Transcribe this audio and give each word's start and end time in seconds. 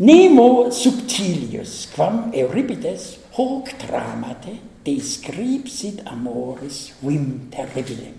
Nemo 0.00 0.70
subtilius, 0.70 1.86
quam 1.94 2.30
Euripides 2.32 3.18
hoc 3.36 3.68
tramate 3.76 4.54
descripsit 4.82 6.00
amoris 6.06 6.94
vim 7.02 7.50
terribilem. 7.52 8.14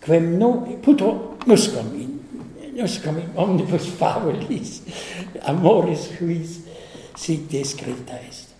Quem 0.00 0.38
no 0.38 0.52
puto 0.84 1.34
muscum 1.46 1.90
in, 1.98 2.12
muscum 2.78 3.18
in 3.18 3.34
omnibus 3.34 3.90
fabulis 3.98 4.82
amoris 5.42 6.06
huis 6.20 6.60
sic 7.16 7.48
descripta 7.50 8.14
est. 8.28 8.54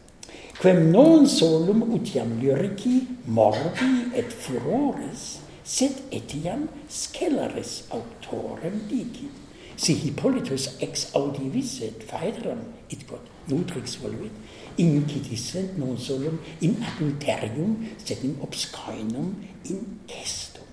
Quem 0.58 0.90
non 0.90 1.28
solum 1.28 1.86
utiam 1.94 2.40
lyrici 2.42 3.06
morbi 3.28 4.10
et 4.12 4.34
furores, 4.34 5.38
sed 5.62 6.02
etiam 6.10 6.66
scelaris 6.90 7.84
autorem 7.94 8.88
dicit 8.90 9.46
si 9.76 9.94
Hippolytus 9.94 10.76
ex 10.80 11.12
audivisset 11.14 12.02
faedram 12.08 12.60
id 12.88 13.06
quod 13.08 13.24
nutrix 13.48 13.96
voluit 14.00 14.32
incidissent 14.76 15.76
non 15.78 15.96
solum 15.98 16.38
in 16.60 16.76
adulterium 16.82 17.96
sed 18.04 18.24
in 18.24 18.36
obscaenum 18.40 19.34
in 19.68 20.00
testum. 20.08 20.64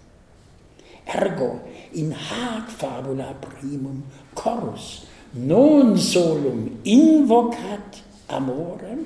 Ergo 1.08 1.62
in 1.94 2.12
hac 2.12 2.70
fabula 2.70 3.36
primum 3.40 4.04
corus 4.34 5.06
non 5.34 5.98
solum 5.98 6.80
invocat 6.84 8.02
amorem 8.30 9.06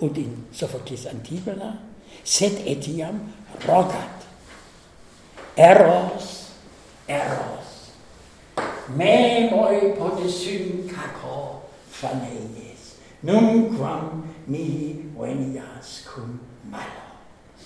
ut 0.00 0.16
in 0.16 0.46
Sophocles 0.52 1.06
Antigona 1.06 1.78
sed 2.22 2.52
etiam 2.66 3.32
rogat. 3.66 4.24
Eros 5.56 6.50
eros 7.06 7.53
memoi 8.88 9.94
potesum 9.98 10.88
caco 10.88 11.62
faneis, 11.88 12.96
nunquam 13.22 14.22
mihi 14.46 15.10
venias 15.16 16.04
cum 16.04 16.40
malo. 16.70 17.04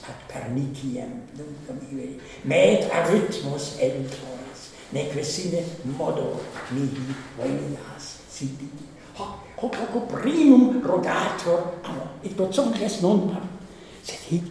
Ad 0.08 0.20
perniciem, 0.28 1.10
nunquam 1.36 1.78
ive, 1.92 2.20
med 2.44 2.88
a 2.90 3.04
eltoris, 3.08 4.70
neque 4.92 5.24
sine 5.24 5.64
modo 5.98 6.40
mihi 6.70 7.14
venias 7.36 8.22
sidi. 8.30 8.70
Hoc, 9.18 9.38
hoc, 9.56 9.74
hoc, 9.74 10.08
primum 10.08 10.80
rogator, 10.80 11.74
amor, 11.84 12.08
et 12.22 12.38
res 12.80 13.00
non 13.02 13.28
par, 13.28 13.42
sed 14.02 14.20
hic, 14.30 14.44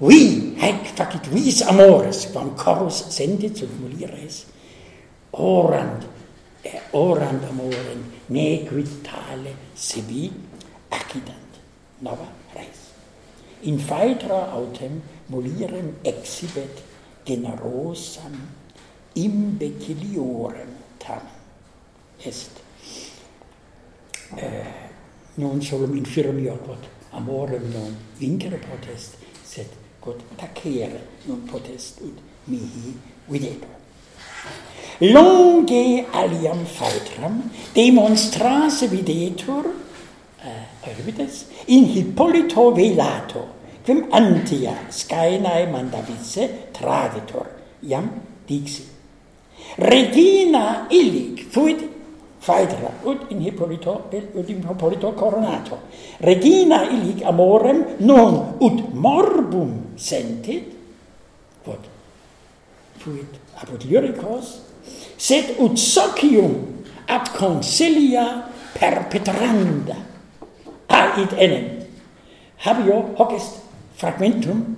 vi 0.00 0.54
hec 0.56 0.86
facit 0.94 1.26
vis 1.26 1.62
amores, 1.62 2.26
quam 2.32 2.54
corus 2.56 3.04
sendit 3.10 3.56
submulires, 3.58 4.46
orand 5.32 6.06
e 6.64 6.80
orant 6.92 7.44
amorem 7.50 8.02
ne 8.28 8.48
quid 8.68 8.90
tale 9.02 9.54
sibi 9.74 10.32
accident. 10.90 11.52
Nova 12.00 12.28
res 12.54 12.84
in 13.64 13.78
faetra 13.78 14.38
autem 14.52 15.00
molirem 15.30 15.88
exhibet 16.04 16.82
generosam 17.24 18.34
imbeciliorem 19.14 20.72
tam 20.98 21.22
est 22.18 22.50
eh, 24.36 24.66
non 25.34 25.62
solum 25.62 25.96
infirmior 25.96 26.58
quod 26.66 26.84
amorem 27.12 27.70
non 27.72 27.96
vincere 28.18 28.58
potest 28.58 29.16
sed 29.42 29.70
quod 30.00 30.20
tacere 30.36 31.00
non 31.24 31.42
potest 31.44 32.00
ut 32.00 32.18
mihi 32.44 32.92
videtur 33.28 33.74
longe 35.00 36.06
aliam 36.12 36.64
phaedram 36.64 37.50
demonstrase 37.72 38.86
videtur 38.88 39.64
eh, 40.42 40.48
uh, 40.48 40.88
Euripides 40.88 41.46
in 41.66 41.84
Hippolito 41.84 42.72
velato 42.72 43.46
quem 43.84 44.06
antia 44.10 44.86
scaenae 44.88 45.66
mandavisse 45.66 46.70
traditor 46.72 47.46
iam 47.82 48.08
dixi 48.46 48.84
regina 49.76 50.86
illic 50.90 51.50
fuit 51.50 51.94
phaedra 52.44 52.92
ut 53.04 53.30
in 53.30 53.40
Hippolito 53.40 54.08
ut 54.12 54.48
in 54.50 54.62
Hippolito 54.62 55.12
coronato. 55.14 55.80
Regina 56.18 56.84
illic 56.84 57.22
amorem 57.24 57.96
non 57.98 58.56
ut 58.60 58.92
morbum 58.92 59.96
sentit 59.96 60.68
quod 61.64 61.80
fuit 62.98 63.40
apud 63.56 63.84
Lyricos 63.88 64.60
sed 65.24 65.56
ut 65.56 65.78
socium 65.80 66.84
ad 67.08 67.32
consilia 67.32 68.44
perpetranda 68.76 69.96
ait 70.88 71.32
enem. 71.40 71.80
Habio 72.64 73.16
hoc 73.16 73.32
est 73.32 73.60
fragmentum 73.96 74.76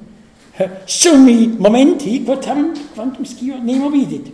summi 0.86 1.58
momenti 1.58 2.22
quotam 2.22 2.72
quantum 2.94 3.24
scio 3.24 3.58
nemo 3.58 3.90
vidit. 3.90 4.30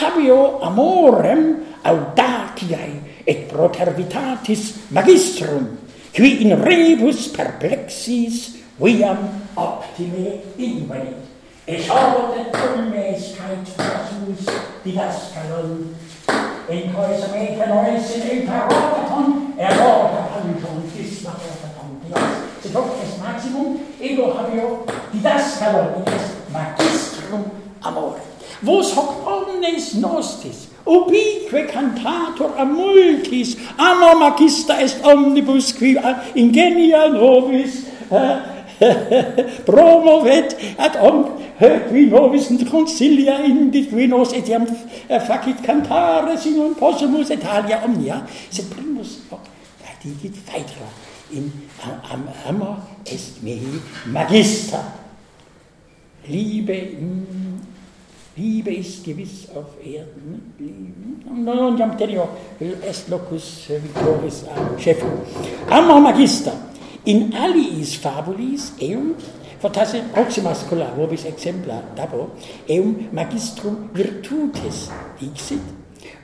Habio 0.00 0.60
amorem 0.60 1.64
audaciae 1.82 3.24
et 3.24 3.48
protervitatis 3.48 4.90
magistrum, 4.90 5.78
qui 6.12 6.44
in 6.44 6.60
rebus 6.60 7.28
perplexis 7.32 8.60
viam 8.76 9.48
optime 9.56 10.42
invenit. 10.58 11.33
Es 11.66 11.88
ordnet 11.88 12.52
Unmäßigkeit 12.76 13.66
versus 13.74 14.54
Didaskanon. 14.84 15.96
En 16.68 16.94
Häusermeter 16.94 17.66
neues 17.66 18.16
in 18.16 18.40
Imperatorton, 18.40 19.54
erorter 19.56 20.28
Panton, 20.28 20.82
Gismatorton, 20.94 22.02
Dias, 22.04 22.20
seductes 22.62 23.18
Maximum, 23.18 23.80
ego 23.98 24.34
habio 24.36 24.84
Didaskalon, 25.10 26.04
es 26.04 26.52
magistrum 26.52 27.44
amore. 27.80 28.20
Vos 28.60 28.94
hoc 28.94 29.26
omnes 29.26 29.94
nostis, 29.94 30.68
ubique 30.84 31.66
cantator 31.72 32.52
a 32.58 32.64
multis, 32.64 33.56
amo 33.78 34.18
magista 34.18 34.82
est 34.82 35.02
omnibus 35.02 35.72
qui 35.72 35.96
ingenia 36.34 37.08
nobis, 37.08 37.86
eh, 38.10 38.53
promovet 39.68 40.56
ad 40.78 40.96
om 41.00 41.24
qui 41.88 42.06
novis 42.10 42.50
consilia 42.70 43.38
in 43.44 43.70
divinos 43.70 44.32
etiam 44.34 44.66
eh, 45.08 45.20
facit 45.20 45.62
cantare 45.62 46.36
sinum 46.38 46.74
possumus 46.74 47.30
Italia 47.30 47.82
omnia 47.84 48.26
sed 48.50 48.66
primus 48.70 49.20
oh, 49.30 49.38
hoc 49.38 49.46
dicit 50.02 50.36
faitra 50.36 50.88
in 51.32 51.52
am 52.10 52.28
amor 52.48 52.76
est 53.06 53.42
mihi 53.42 53.80
magister 54.06 54.82
liebe 56.28 56.74
in, 56.74 57.26
mm, 57.30 57.58
liebe 58.36 58.70
ist 58.74 59.04
gewiss 59.04 59.48
auf 59.54 59.78
erden 59.80 60.52
mm, 60.58 61.44
non 61.44 61.76
jam 61.76 61.96
terio 61.96 62.28
est 62.60 63.08
locus 63.08 63.70
eh, 63.70 63.80
victoris 63.80 64.44
am 64.48 64.74
ah, 64.74 64.80
chef. 64.80 65.02
Amor 65.70 66.00
magister 66.00 66.52
in 67.04 67.32
aliis 67.44 67.96
fabulis 68.04 68.72
eum 68.80 69.14
fortasse 69.60 70.02
proxima 70.12 70.54
scola 70.54 70.90
vobis 70.96 71.24
exempla 71.24 71.82
dabo 71.96 72.30
eum 72.68 73.08
magistrum 73.12 73.76
virtutes 73.92 74.90
dixit 75.20 75.64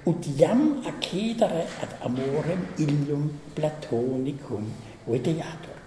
ut 0.07 0.23
iam 0.39 0.83
accedere 0.91 1.65
ad 1.83 1.91
amorem 2.07 2.63
illum 2.79 3.25
platonicum 3.55 4.65
videatur 5.07 5.81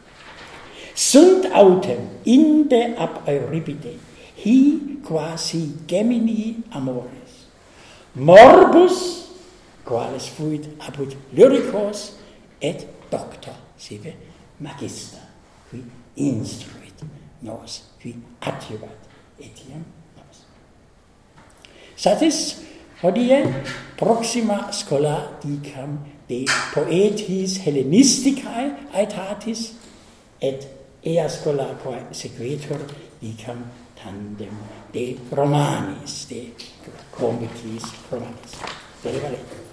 sunt 0.93 1.45
autem 1.51 2.01
inde 2.23 2.93
ab 2.97 3.25
euripide 3.25 3.97
hi 4.43 4.99
quasi 5.03 5.73
gemini 5.87 6.55
amores. 6.71 7.49
Morbus 8.15 9.29
qualis 9.83 10.29
fuit 10.29 10.67
apud 10.79 11.15
lyricos 11.33 12.13
et 12.61 12.87
doctor 13.09 13.55
sive 13.77 14.13
magista, 14.63 15.19
qui 15.69 15.83
instruit 16.15 17.03
nos, 17.41 17.81
qui 17.99 18.15
attivat 18.39 19.09
etiam 19.39 19.83
nos. 20.17 20.43
Satis, 21.99 22.39
hodie, 23.01 23.43
proxima 23.99 24.71
scola 24.71 25.17
dicam 25.43 25.99
de 26.29 26.43
poetis 26.73 27.59
hellenisticae 27.65 28.69
aetatis, 28.93 29.73
et 30.39 30.67
ea 31.03 31.27
scola 31.29 31.73
quae 31.83 32.05
sequitur 32.15 32.87
dicam 33.21 33.65
tandem 33.99 34.55
de 34.95 35.05
romanis, 35.31 36.23
de 36.31 36.47
comicis 37.11 37.91
romanis. 38.11 38.57
de 39.03 39.19
very. 39.19 39.72